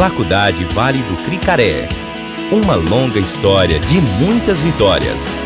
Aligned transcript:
Faculdade 0.00 0.64
Vale 0.64 1.02
do 1.02 1.14
Cricaré. 1.26 1.86
Uma 2.50 2.74
longa 2.74 3.18
história 3.18 3.78
de 3.78 4.00
muitas 4.00 4.62
vitórias. 4.62 5.38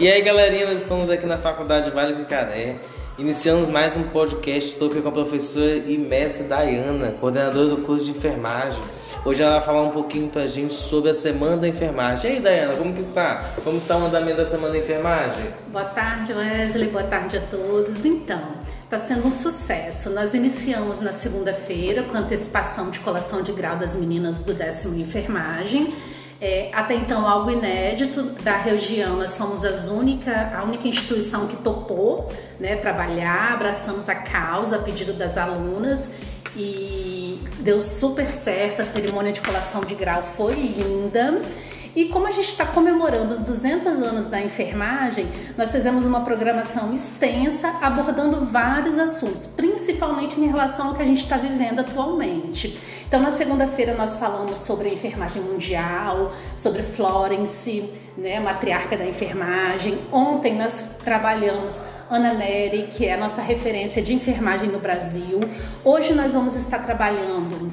E 0.00 0.08
aí, 0.10 0.22
galerinha, 0.22 0.68
nós 0.68 0.80
estamos 0.80 1.10
aqui 1.10 1.26
na 1.26 1.36
Faculdade 1.36 1.90
Vale 1.90 2.14
do 2.14 2.24
Caré. 2.24 2.78
Iniciamos 3.16 3.68
mais 3.68 3.96
um 3.96 4.02
podcast. 4.02 4.70
Estou 4.70 4.90
aqui 4.90 5.00
com 5.00 5.08
a 5.08 5.12
professora 5.12 5.76
e 5.76 5.96
mestre 5.96 6.48
Dayana, 6.48 7.12
coordenadora 7.12 7.68
do 7.68 7.76
curso 7.76 8.06
de 8.06 8.10
enfermagem. 8.10 8.80
Hoje 9.24 9.40
ela 9.40 9.58
vai 9.58 9.64
falar 9.64 9.82
um 9.82 9.90
pouquinho 9.90 10.28
pra 10.28 10.48
gente 10.48 10.74
sobre 10.74 11.10
a 11.10 11.14
Semana 11.14 11.56
da 11.56 11.68
Enfermagem. 11.68 12.28
E 12.28 12.34
aí, 12.34 12.40
Dayana, 12.40 12.74
como 12.74 12.92
que 12.92 13.00
está? 13.00 13.52
Como 13.62 13.78
está 13.78 13.96
o 13.96 14.04
andamento 14.04 14.38
da 14.38 14.44
Semana 14.44 14.72
da 14.72 14.78
Enfermagem? 14.78 15.46
Boa 15.68 15.84
tarde, 15.84 16.32
Wesley. 16.32 16.88
Boa 16.88 17.04
tarde 17.04 17.36
a 17.36 17.40
todos. 17.42 18.04
Então, 18.04 18.42
está 18.82 18.98
sendo 18.98 19.28
um 19.28 19.30
sucesso. 19.30 20.10
Nós 20.10 20.34
iniciamos 20.34 20.98
na 20.98 21.12
segunda-feira 21.12 22.02
com 22.02 22.18
antecipação 22.18 22.90
de 22.90 22.98
colação 22.98 23.42
de 23.42 23.52
grau 23.52 23.76
das 23.76 23.94
meninas 23.94 24.40
do 24.40 24.52
décimo 24.52 24.98
enfermagem. 24.98 25.94
É, 26.46 26.68
até 26.74 26.92
então 26.92 27.26
algo 27.26 27.50
inédito 27.50 28.22
da 28.42 28.58
região. 28.58 29.16
Nós 29.16 29.34
fomos 29.34 29.64
as 29.64 29.88
única, 29.88 30.52
a 30.54 30.62
única 30.62 30.86
instituição 30.86 31.46
que 31.46 31.56
topou 31.56 32.30
né, 32.60 32.76
trabalhar, 32.76 33.54
abraçamos 33.54 34.10
a 34.10 34.14
causa 34.14 34.76
a 34.76 34.78
pedido 34.78 35.14
das 35.14 35.38
alunas 35.38 36.10
e 36.54 37.40
deu 37.60 37.80
super 37.80 38.28
certo. 38.28 38.82
A 38.82 38.84
cerimônia 38.84 39.32
de 39.32 39.40
colação 39.40 39.80
de 39.80 39.94
grau 39.94 40.22
foi 40.36 40.52
linda. 40.52 41.40
E 41.96 42.06
como 42.06 42.26
a 42.26 42.30
gente 42.30 42.50
está 42.50 42.66
comemorando 42.66 43.32
os 43.32 43.38
200 43.38 44.02
anos 44.02 44.26
da 44.26 44.38
enfermagem, 44.38 45.26
nós 45.56 45.72
fizemos 45.72 46.04
uma 46.04 46.26
programação 46.26 46.92
extensa 46.92 47.68
abordando 47.80 48.44
vários 48.44 48.98
assuntos, 48.98 49.46
principalmente 49.46 49.73
em 49.92 50.46
relação 50.46 50.88
ao 50.88 50.94
que 50.94 51.02
a 51.02 51.06
gente 51.06 51.20
está 51.20 51.36
vivendo 51.36 51.80
atualmente. 51.80 52.78
Então, 53.06 53.20
na 53.20 53.30
segunda-feira, 53.30 53.94
nós 53.94 54.16
falamos 54.16 54.58
sobre 54.58 54.88
a 54.88 54.92
enfermagem 54.92 55.42
mundial, 55.42 56.32
sobre 56.56 56.82
Florence, 56.82 57.90
né, 58.16 58.40
matriarca 58.40 58.96
da 58.96 59.06
enfermagem. 59.06 59.98
Ontem, 60.12 60.56
nós 60.56 60.96
trabalhamos 61.04 61.74
Ana 62.10 62.34
Neri, 62.34 62.88
que 62.92 63.06
é 63.06 63.14
a 63.14 63.18
nossa 63.18 63.40
referência 63.40 64.02
de 64.02 64.12
enfermagem 64.12 64.68
no 64.68 64.78
Brasil. 64.78 65.40
Hoje, 65.84 66.12
nós 66.12 66.34
vamos 66.34 66.54
estar 66.56 66.80
trabalhando 66.80 67.72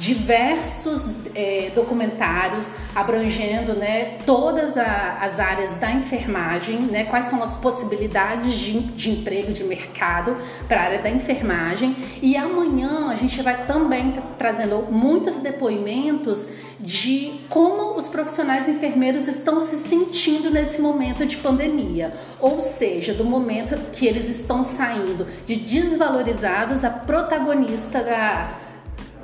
diversos 0.00 1.04
é, 1.34 1.70
documentários 1.74 2.66
abrangendo 2.94 3.74
né, 3.74 4.16
todas 4.24 4.76
a, 4.78 5.18
as 5.20 5.38
áreas 5.38 5.76
da 5.76 5.92
enfermagem, 5.92 6.78
né, 6.84 7.04
quais 7.04 7.26
são 7.26 7.42
as 7.42 7.54
possibilidades 7.56 8.58
de, 8.58 8.80
de 8.80 9.10
emprego, 9.10 9.52
de 9.52 9.62
mercado 9.62 10.34
para 10.66 10.80
a 10.80 10.84
área 10.84 11.02
da 11.02 11.10
enfermagem. 11.10 11.94
E 12.22 12.34
amanhã 12.34 13.10
a 13.10 13.16
gente 13.16 13.42
vai 13.42 13.66
também 13.66 14.14
trazendo 14.38 14.88
muitos 14.90 15.36
depoimentos 15.36 16.48
de 16.80 17.42
como 17.50 17.98
os 17.98 18.08
profissionais 18.08 18.66
enfermeiros 18.66 19.28
estão 19.28 19.60
se 19.60 19.76
sentindo 19.76 20.50
nesse 20.50 20.80
momento 20.80 21.26
de 21.26 21.36
pandemia, 21.36 22.14
ou 22.40 22.62
seja, 22.62 23.12
do 23.12 23.24
momento 23.24 23.76
que 23.92 24.06
eles 24.06 24.30
estão 24.30 24.64
saindo 24.64 25.26
de 25.46 25.56
desvalorizados 25.56 26.82
a 26.84 26.88
protagonista 26.88 28.02
da 28.02 28.69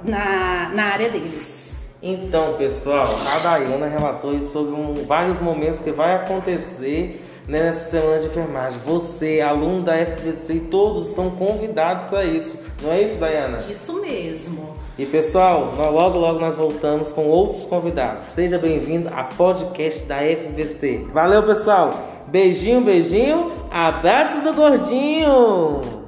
na, 0.07 0.71
na 0.73 0.85
área 0.85 1.09
deles. 1.11 1.57
Então, 2.03 2.55
pessoal, 2.55 3.09
a 3.35 3.39
Dayana 3.39 3.89
relatou 3.89 4.41
sobre 4.43 4.75
um, 4.75 4.95
vários 5.07 5.41
momentos 5.41 5.81
que 5.81 5.91
vai 5.91 6.15
acontecer 6.15 7.25
né, 7.49 7.65
nessa 7.65 7.91
semana 7.91 8.21
de 8.21 8.27
enfermagem. 8.27 8.79
Você, 8.85 9.41
aluno 9.41 9.83
da 9.83 9.95
FVC, 10.05 10.55
e 10.55 10.61
todos 10.61 11.09
estão 11.09 11.31
convidados 11.31 12.07
para 12.07 12.25
isso. 12.25 12.61
Não 12.83 12.93
é 12.93 13.03
isso, 13.03 13.19
Dayana? 13.19 13.65
Isso 13.69 14.01
mesmo. 14.01 14.77
E 14.99 15.05
pessoal, 15.05 15.75
logo 15.77 16.19
logo 16.19 16.39
nós 16.39 16.55
voltamos 16.55 17.13
com 17.13 17.27
outros 17.27 17.65
convidados. 17.65 18.27
Seja 18.27 18.59
bem-vindo 18.59 19.11
a 19.15 19.25
podcast 19.25 20.05
da 20.07 20.19
FVC. 20.19 21.07
Valeu, 21.13 21.43
pessoal. 21.43 21.91
Beijinho, 22.29 22.81
beijinho. 22.81 23.53
Abraço 23.71 24.41
do 24.43 24.55
gordinho. 24.55 26.06